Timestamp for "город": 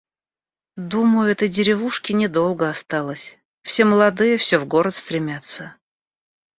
4.65-4.95